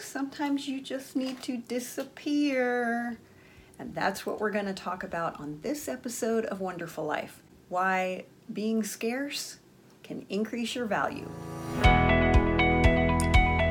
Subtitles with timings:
[0.00, 3.18] sometimes you just need to disappear.
[3.78, 8.24] And that's what we're going to talk about on this episode of Wonderful Life why
[8.52, 9.58] being scarce
[10.02, 11.30] can increase your value.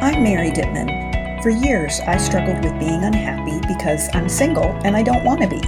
[0.02, 1.44] I'm Mary Dittman.
[1.44, 5.50] For years, I struggled with being unhappy because I'm single and I don't want to
[5.50, 5.60] be.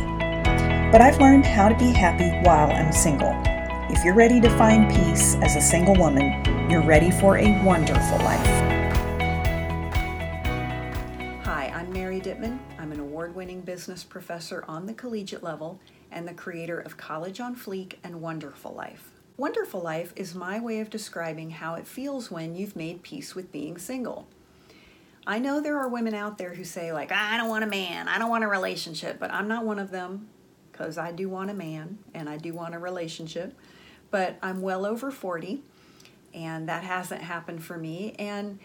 [0.92, 3.34] But I've learned how to be happy while I'm single.
[3.90, 8.18] If you're ready to find peace as a single woman, you're ready for a wonderful
[8.20, 8.71] life.
[13.32, 15.80] Award winning business professor on the collegiate level
[16.12, 19.12] and the creator of College on Fleek and Wonderful Life.
[19.38, 23.52] Wonderful Life is my way of describing how it feels when you've made peace with
[23.52, 24.28] being single.
[25.26, 28.10] I know there are women out there who say, like, I don't want a man,
[28.10, 30.28] I don't want a relationship, but I'm not one of them
[30.72, 33.56] because I do want a man and I do want a relationship
[34.12, 35.62] but I'm well over 40
[36.34, 38.14] and that hasn't happened for me.
[38.20, 38.60] And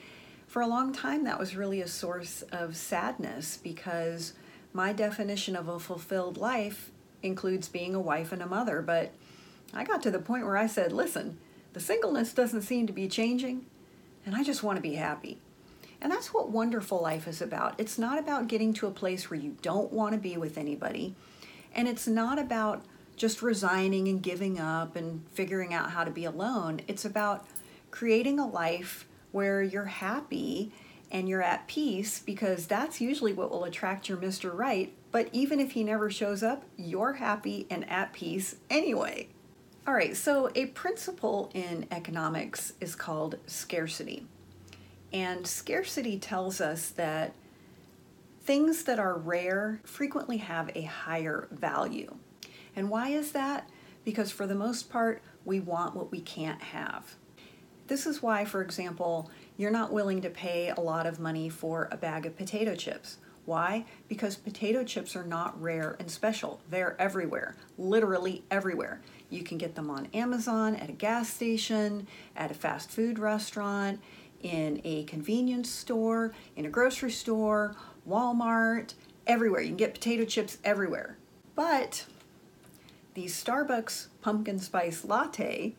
[0.46, 4.34] for a long time, that was really a source of sadness because
[4.76, 6.90] my definition of a fulfilled life
[7.22, 8.82] includes being a wife and a mother.
[8.82, 9.12] But
[9.72, 11.38] I got to the point where I said, listen,
[11.72, 13.64] the singleness doesn't seem to be changing,
[14.24, 15.38] and I just want to be happy.
[16.00, 17.74] And that's what wonderful life is about.
[17.78, 21.14] It's not about getting to a place where you don't want to be with anybody,
[21.74, 22.84] and it's not about
[23.16, 26.82] just resigning and giving up and figuring out how to be alone.
[26.86, 27.46] It's about
[27.90, 30.70] creating a life where you're happy
[31.10, 34.52] and you're at peace because that's usually what will attract your Mr.
[34.52, 34.92] Right.
[35.12, 39.28] But even if he never shows up, you're happy and at peace anyway.
[39.86, 44.26] All right, so a principle in economics is called scarcity.
[45.12, 47.34] And scarcity tells us that
[48.42, 52.16] things that are rare frequently have a higher value.
[52.74, 53.70] And why is that?
[54.04, 57.14] Because for the most part, we want what we can't have.
[57.86, 61.88] This is why, for example, you're not willing to pay a lot of money for
[61.90, 63.18] a bag of potato chips.
[63.44, 63.84] Why?
[64.08, 66.60] Because potato chips are not rare and special.
[66.68, 69.00] They're everywhere, literally everywhere.
[69.30, 74.00] You can get them on Amazon, at a gas station, at a fast food restaurant,
[74.42, 77.76] in a convenience store, in a grocery store,
[78.08, 78.94] Walmart,
[79.26, 79.60] everywhere.
[79.60, 81.16] You can get potato chips everywhere.
[81.54, 82.06] But
[83.14, 85.74] the Starbucks pumpkin spice latte,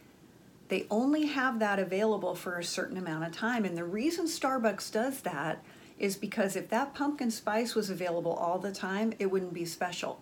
[0.69, 3.65] they only have that available for a certain amount of time.
[3.65, 5.63] And the reason Starbucks does that
[5.97, 10.21] is because if that pumpkin spice was available all the time, it wouldn't be special.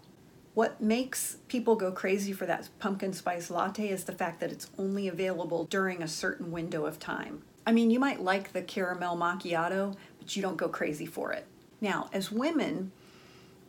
[0.54, 4.70] What makes people go crazy for that pumpkin spice latte is the fact that it's
[4.78, 7.42] only available during a certain window of time.
[7.68, 11.46] I mean, you might like the caramel macchiato, but you don't go crazy for it.
[11.82, 12.94] Now, as women,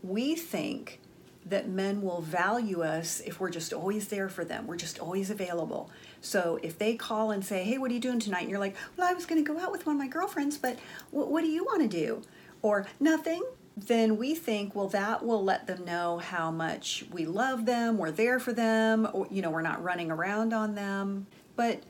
[0.03, 1.01] we think
[1.47, 4.67] that men will value us if we're just always there for them.
[4.67, 5.91] We're just always available.
[6.27, 8.43] So if they call and say, Hey, what are you doing tonight?
[8.43, 10.59] And you're like, Well, I was going to go out with one of my girlfriends,
[10.59, 10.79] but
[11.11, 12.23] what, what do you want to do?
[12.63, 13.45] Or nothing.
[13.77, 18.11] Then we think, well, that will let them know how much we love them, we're
[18.11, 21.27] there for them, or, you know, we're not running around on them.
[21.57, 21.83] But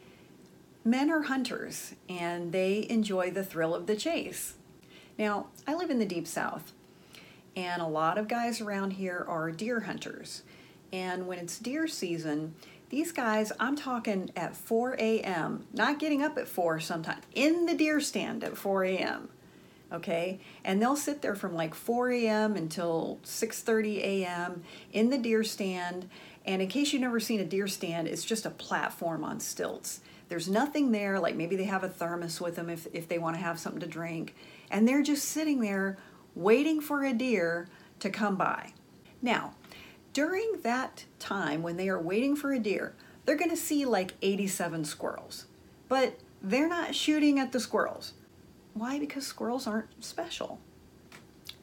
[0.84, 4.54] men are hunters and they enjoy the thrill of the chase.
[5.16, 6.72] Now, I live in the deep south,
[7.54, 10.42] and a lot of guys around here are deer hunters.
[10.92, 12.54] And when it's deer season,
[12.88, 17.74] these guys, I'm talking at 4 a.m., not getting up at 4 sometimes, in the
[17.74, 19.28] deer stand at 4 a.m.
[19.92, 22.56] Okay, and they'll sit there from like 4 a.m.
[22.56, 24.64] until 6:30 a.m.
[24.92, 26.08] in the deer stand.
[26.44, 30.00] And in case you've never seen a deer stand, it's just a platform on stilts.
[30.28, 33.36] There's nothing there, like maybe they have a thermos with them if, if they want
[33.36, 34.34] to have something to drink.
[34.70, 35.98] And they're just sitting there
[36.34, 37.68] waiting for a deer
[38.00, 38.72] to come by.
[39.22, 39.54] Now,
[40.16, 42.94] during that time when they are waiting for a deer,
[43.26, 45.44] they're going to see like 87 squirrels,
[45.90, 48.14] but they're not shooting at the squirrels.
[48.72, 48.98] Why?
[48.98, 50.58] Because squirrels aren't special.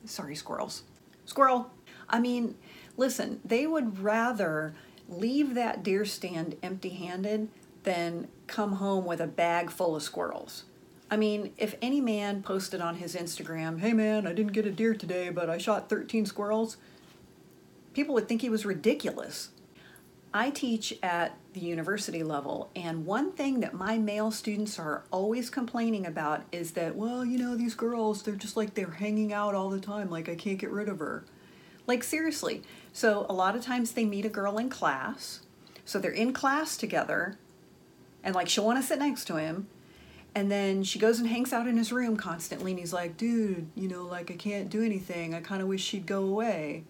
[0.06, 0.84] Sorry, squirrels.
[1.25, 1.72] Squirrel.
[2.08, 2.53] I mean,
[2.96, 4.75] listen, they would rather
[5.09, 7.50] leave that deer stand empty handed
[7.81, 10.66] than come home with a bag full of squirrels.
[11.09, 14.72] I mean, if any man posted on his Instagram, hey man, I didn't get a
[14.72, 16.78] deer today, but I shot 13 squirrels,
[17.93, 19.49] people would think he was ridiculous.
[20.34, 25.51] I teach at the university level, and one thing that my male students are always
[25.51, 29.53] complaining about is that, well, you know, these girls, they're just like they're hanging out
[29.53, 31.23] all the time, like I can't get rid of her.
[31.85, 32.63] Like, seriously.
[32.93, 35.41] So, a lot of times they meet a girl in class,
[35.85, 37.37] so they're in class together,
[38.23, 39.67] and like she'll want to sit next to him,
[40.34, 43.67] and then she goes and hangs out in his room constantly, and he's like, dude,
[43.75, 45.35] you know, like I can't do anything.
[45.35, 46.85] I kind of wish she'd go away.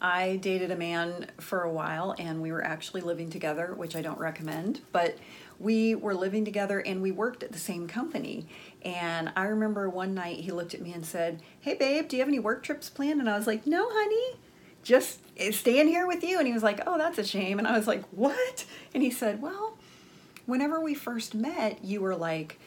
[0.00, 4.00] I dated a man for a while, and we were actually living together, which I
[4.00, 4.80] don't recommend.
[4.92, 5.18] But
[5.60, 8.46] we were living together and we worked at the same company.
[8.82, 12.22] And I remember one night he looked at me and said, Hey, babe, do you
[12.22, 13.20] have any work trips planned?
[13.20, 14.38] And I was like, No, honey,
[14.82, 15.20] just
[15.52, 16.38] staying here with you.
[16.38, 17.58] And he was like, Oh, that's a shame.
[17.58, 18.64] And I was like, What?
[18.94, 19.76] And he said, Well,
[20.46, 22.58] whenever we first met, you were like,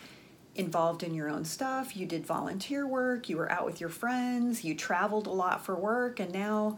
[0.55, 4.63] involved in your own stuff, you did volunteer work, you were out with your friends,
[4.63, 6.77] you traveled a lot for work, and now,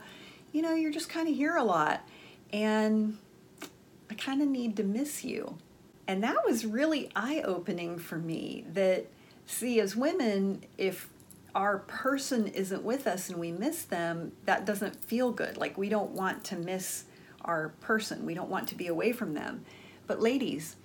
[0.55, 2.07] you know, you're just kind of here a lot.
[2.53, 3.17] And
[4.09, 5.57] I kind of need to miss you.
[6.07, 9.07] And that was really eye opening for me that,
[9.45, 11.09] see, as women, if
[11.53, 15.57] our person isn't with us and we miss them, that doesn't feel good.
[15.57, 17.03] Like we don't want to miss
[17.41, 19.65] our person, we don't want to be away from them.
[20.07, 20.77] But, ladies,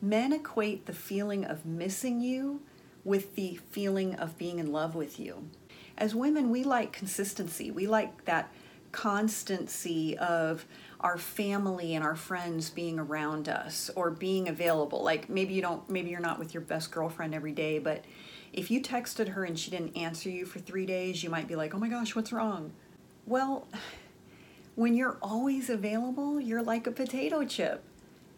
[0.00, 2.60] men equate the feeling of missing you
[3.04, 5.48] with the feeling of being in love with you.
[5.96, 8.52] As women, we like consistency, we like that
[8.92, 10.64] constancy of
[11.00, 15.02] our family and our friends being around us or being available.
[15.02, 18.04] Like maybe you don't, maybe you're not with your best girlfriend every day, but
[18.52, 21.56] if you texted her and she didn't answer you for three days, you might be
[21.56, 22.72] like, oh my gosh, what's wrong?
[23.26, 23.66] Well,
[24.74, 27.82] when you're always available, you're like a potato chip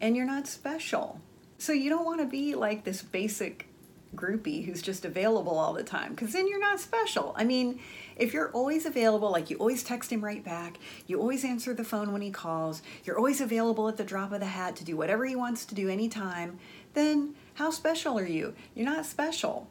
[0.01, 1.19] and you're not special.
[1.57, 3.67] So you don't want to be like this basic
[4.15, 7.33] groupie who's just available all the time because then you're not special.
[7.37, 7.79] I mean,
[8.15, 11.83] if you're always available, like you always text him right back, you always answer the
[11.83, 14.95] phone when he calls, you're always available at the drop of the hat to do
[14.95, 16.59] whatever he wants to do anytime,
[16.93, 18.53] then how special are you?
[18.73, 19.67] You're not special.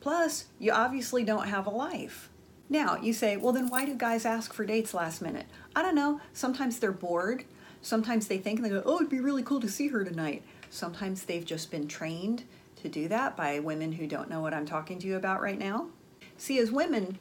[0.00, 2.30] Plus, you obviously don't have a life.
[2.70, 5.46] Now, you say, well, then why do guys ask for dates last minute?
[5.74, 6.20] I don't know.
[6.32, 7.44] Sometimes they're bored.
[7.80, 10.42] Sometimes they think, and they go, oh, it'd be really cool to see her tonight.
[10.70, 12.44] Sometimes they've just been trained
[12.76, 15.58] to do that by women who don't know what I'm talking to you about right
[15.58, 15.88] now.
[16.36, 17.18] See, as women,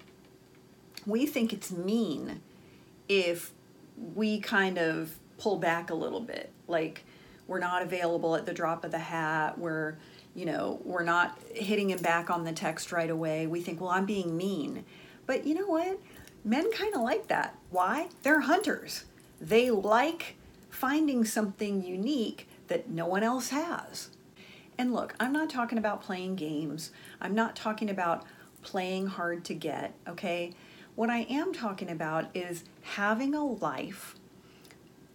[1.07, 2.41] we think it's mean
[3.07, 3.51] if
[4.13, 6.51] we kind of pull back a little bit.
[6.67, 7.03] Like,
[7.47, 9.57] we're not available at the drop of the hat.
[9.57, 9.95] We're,
[10.35, 13.47] you know, we're not hitting him back on the text right away.
[13.47, 14.83] We think, well, I'm being mean.
[15.25, 15.97] But you know what?
[16.43, 17.57] Men kind of like that.
[17.71, 18.09] Why?
[18.23, 19.05] They're hunters.
[19.39, 20.35] They like
[20.69, 24.09] finding something unique that no one else has.
[24.77, 26.91] And look, I'm not talking about playing games.
[27.21, 28.25] I'm not talking about
[28.61, 30.53] playing hard to get, okay?
[30.97, 34.15] What I am talking about is having a life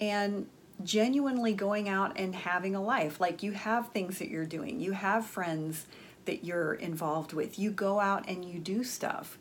[0.00, 0.46] and
[0.84, 3.19] genuinely going out and having a life.
[3.20, 5.87] Like you have things that you're doing, you have friends
[6.25, 9.38] that you're involved with, you go out and you do stuff.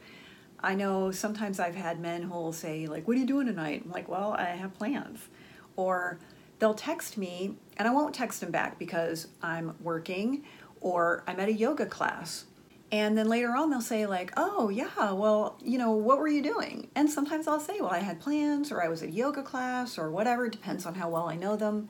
[0.61, 3.83] I know sometimes I've had men who will say, like, what are you doing tonight?
[3.85, 5.27] I'm like, well, I have plans.
[5.75, 6.17] Or
[6.57, 10.43] they'll text me and I won't text them back because I'm working
[10.79, 12.45] or I'm at a yoga class.
[12.91, 16.41] And then later on, they'll say, like, oh, yeah, well, you know, what were you
[16.41, 16.89] doing?
[16.93, 20.11] And sometimes I'll say, well, I had plans or I was at yoga class or
[20.11, 21.88] whatever, it depends on how well I know them.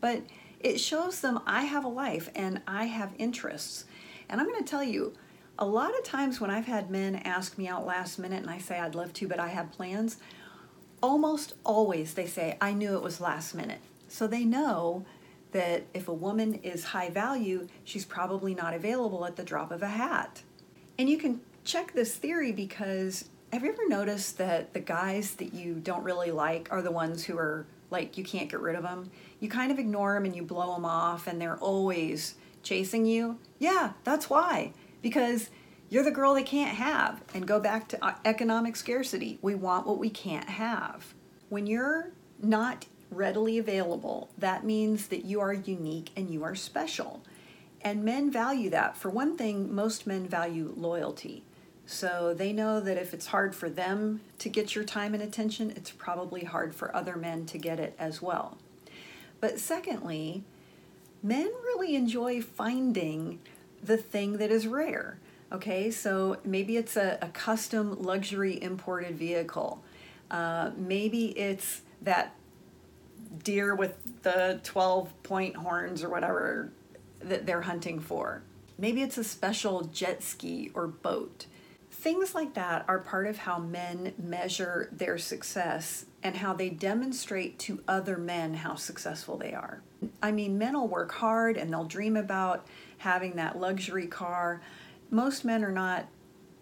[0.00, 0.22] But
[0.58, 3.84] it shows them I have a life and I have interests.
[4.28, 5.14] And I'm going to tell you,
[5.58, 8.58] a lot of times when I've had men ask me out last minute and I
[8.58, 10.16] say, I'd love to, but I have plans,
[11.02, 13.80] almost always they say, I knew it was last minute.
[14.08, 15.04] So they know
[15.52, 19.82] that if a woman is high value, she's probably not available at the drop of
[19.82, 20.42] a hat.
[20.98, 25.52] And you can check this theory because have you ever noticed that the guys that
[25.52, 28.82] you don't really like are the ones who are like you can't get rid of
[28.82, 29.10] them?
[29.40, 33.38] You kind of ignore them and you blow them off and they're always chasing you.
[33.58, 34.72] Yeah, that's why.
[35.02, 35.50] Because
[35.88, 37.22] you're the girl they can't have.
[37.34, 39.38] And go back to uh, economic scarcity.
[39.42, 41.14] We want what we can't have.
[41.48, 47.22] When you're not readily available, that means that you are unique and you are special.
[47.82, 48.96] And men value that.
[48.96, 51.44] For one thing, most men value loyalty.
[51.86, 55.72] So they know that if it's hard for them to get your time and attention,
[55.74, 58.58] it's probably hard for other men to get it as well.
[59.40, 60.44] But secondly,
[61.22, 63.40] men really enjoy finding
[63.82, 65.18] the thing that is rare.
[65.52, 69.82] Okay, so maybe it's a, a custom luxury imported vehicle.
[70.30, 72.34] Uh, maybe it's that
[73.42, 76.70] deer with the 12 point horns or whatever
[77.20, 78.42] that they're hunting for.
[78.78, 81.46] Maybe it's a special jet ski or boat.
[81.90, 87.58] Things like that are part of how men measure their success and how they demonstrate
[87.60, 89.82] to other men how successful they are.
[90.22, 92.66] I mean, men will work hard and they'll dream about
[92.98, 94.62] having that luxury car.
[95.10, 96.06] Most men are not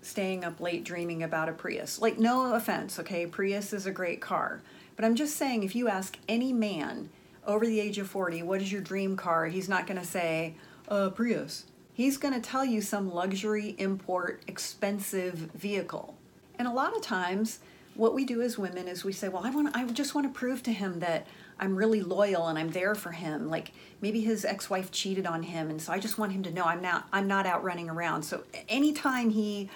[0.03, 2.01] staying up late dreaming about a Prius.
[2.01, 3.27] Like, no offense, okay?
[3.27, 4.63] Prius is a great car.
[4.99, 7.11] But I'm just saying, if you ask any man
[7.47, 9.47] over the age of 40, what is your dream car?
[9.47, 10.57] He's not going to say,
[10.89, 11.67] uh, Prius.
[11.95, 16.17] He's going to tell you some luxury, import, expensive vehicle.
[16.59, 17.61] And a lot of times,
[17.95, 20.37] what we do as women is we say, well, I want, I just want to
[20.37, 21.29] prove to him that
[21.61, 23.49] I'm really loyal and I'm there for him.
[23.49, 26.65] Like maybe his ex-wife cheated on him and so I just want him to know
[26.65, 28.23] I'm not I'm not out running around.
[28.23, 29.69] So anytime he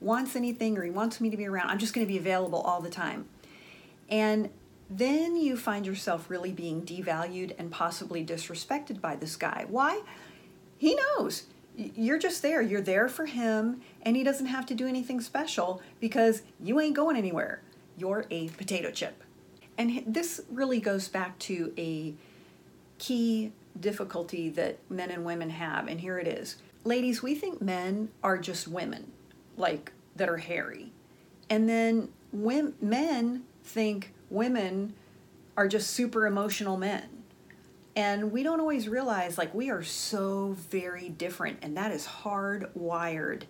[0.00, 2.60] wants anything or he wants me to be around, I'm just going to be available
[2.60, 3.26] all the time.
[4.08, 4.50] And
[4.90, 9.64] then you find yourself really being devalued and possibly disrespected by this guy.
[9.68, 10.02] Why?
[10.76, 11.44] He knows.
[11.76, 12.60] You're just there.
[12.60, 16.96] You're there for him, and he doesn't have to do anything special because you ain't
[16.96, 17.62] going anywhere.
[17.96, 19.22] You're a potato chip.
[19.78, 22.14] And this really goes back to a
[22.98, 26.56] key difficulty that men and women have, and here it is.
[26.82, 29.12] Ladies, we think men are just women,
[29.56, 30.92] like that are hairy.
[31.48, 34.94] And then when men think women
[35.56, 37.20] are just super emotional men.
[37.96, 43.42] And we don't always realize like we are so very different and that is hardwired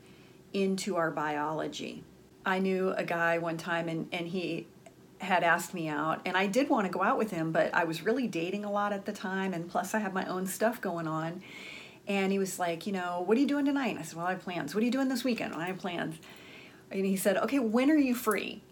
[0.53, 2.03] into our biology.
[2.45, 4.67] I knew a guy one time and, and he
[5.21, 7.85] had asked me out and I did want to go out with him, but I
[7.85, 10.81] was really dating a lot at the time and plus I had my own stuff
[10.81, 11.43] going on.
[12.09, 13.99] And he was like, you know, what are you doing tonight?
[14.01, 14.75] I said, well, I have plans.
[14.75, 15.53] What are you doing this weekend?
[15.53, 16.17] Well, I have plans.
[16.91, 18.63] And he said, okay, when are you free?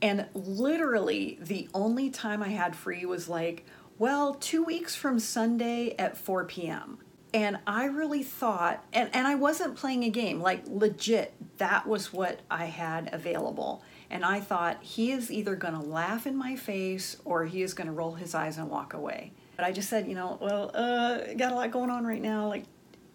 [0.00, 3.64] And literally, the only time I had free was like,
[3.98, 6.98] well, two weeks from Sunday at 4 p.m.
[7.34, 12.12] And I really thought, and, and I wasn't playing a game, like legit, that was
[12.12, 13.82] what I had available.
[14.08, 17.74] And I thought, he is either going to laugh in my face or he is
[17.74, 19.32] going to roll his eyes and walk away.
[19.56, 22.46] But I just said, you know, well, uh, got a lot going on right now,
[22.46, 22.64] like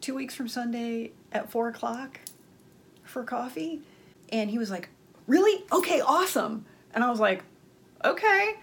[0.02, 2.20] two weeks from Sunday at 4 o'clock
[3.04, 3.82] for coffee.
[4.30, 4.90] And he was like,
[5.26, 5.64] really?
[5.72, 6.66] Okay, awesome.
[6.94, 7.44] And I was like,
[8.04, 8.56] okay.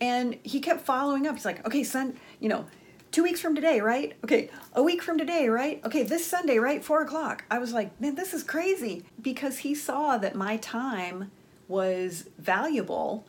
[0.00, 1.34] And he kept following up.
[1.34, 2.66] He's like, okay, son, you know,
[3.10, 4.14] two weeks from today, right?
[4.24, 5.80] Okay, a week from today, right?
[5.84, 6.84] Okay, this Sunday, right?
[6.84, 7.44] Four o'clock.
[7.50, 11.30] I was like, man, this is crazy because he saw that my time
[11.68, 13.24] was valuable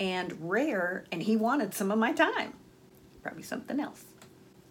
[0.00, 2.54] and rare and he wanted some of my time.
[3.22, 4.04] Probably something else.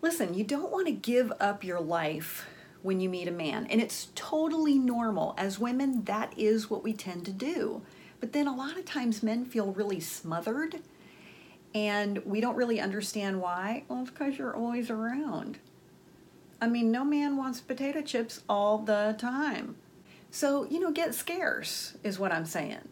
[0.02, 2.46] Listen, you don't want to give up your life
[2.82, 5.36] when you meet a man, and it's totally normal.
[5.38, 7.82] As women, that is what we tend to do.
[8.20, 10.80] But then a lot of times men feel really smothered
[11.74, 13.84] and we don't really understand why.
[13.88, 15.60] Well, it's because you're always around.
[16.62, 19.76] I mean, no man wants potato chips all the time.
[20.32, 22.90] So, you know, get scarce is what I'm saying.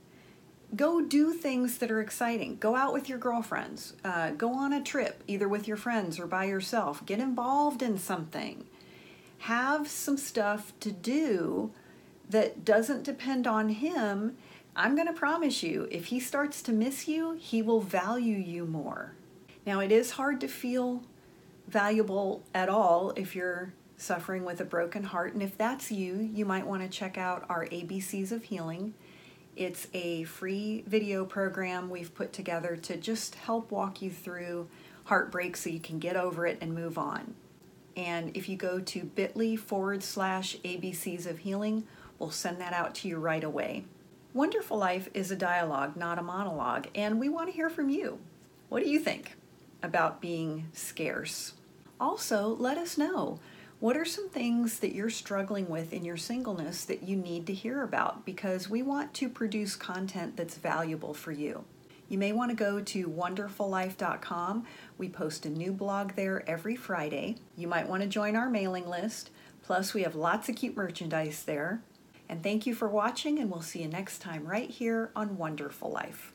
[0.76, 2.58] Go do things that are exciting.
[2.58, 3.94] Go out with your girlfriends.
[4.04, 7.06] Uh, go on a trip, either with your friends or by yourself.
[7.06, 8.66] Get involved in something.
[9.40, 11.72] Have some stuff to do
[12.30, 14.36] that doesn't depend on him
[14.80, 18.68] I'm going to promise you, if he starts to miss you, he will value you
[18.68, 19.14] more.
[19.66, 21.02] Now, it is hard to feel
[21.68, 25.34] valuable at all if you're suffering with a broken heart.
[25.34, 28.94] And if that's you, you might want to check out our ABCs of Healing.
[29.56, 34.68] It's a free video program we've put together to just help walk you through
[35.06, 37.34] heartbreak so you can get over it and move on.
[37.96, 41.88] And if you go to bit.ly forward slash ABCs of Healing,
[42.20, 43.86] we'll send that out to you right away.
[44.34, 48.20] Wonderful Life is a dialogue, not a monologue, and we want to hear from you.
[48.70, 49.36] What do you think
[49.82, 51.54] about being scarce?
[52.00, 53.40] Also, let us know
[53.80, 57.54] what are some things that you're struggling with in your singleness that you need to
[57.54, 61.64] hear about because we want to produce content that's valuable for you.
[62.10, 64.66] You may want to go to wonderfullife.com.
[64.98, 67.38] We post a new blog there every Friday.
[67.56, 69.32] You might want to join our mailing list.
[69.64, 71.82] Plus, we have lots of cute merchandise there.
[72.30, 75.92] And thank you for watching, and we'll see you next time right here on Wonderful
[75.92, 76.34] Life.